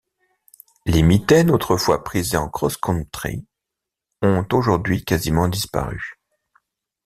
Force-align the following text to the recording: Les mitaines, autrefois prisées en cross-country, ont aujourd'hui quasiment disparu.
Les 0.87 1.03
mitaines, 1.03 1.51
autrefois 1.51 2.03
prisées 2.03 2.35
en 2.37 2.49
cross-country, 2.49 3.45
ont 4.23 4.47
aujourd'hui 4.51 5.05
quasiment 5.05 5.47
disparu. 5.47 6.19